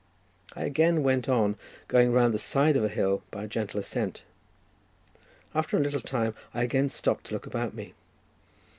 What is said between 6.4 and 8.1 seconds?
I again stopped to look about me.